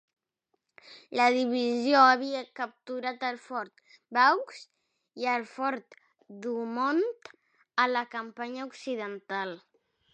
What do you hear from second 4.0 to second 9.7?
Vaux i el fort Douaumont a la campanya occidental.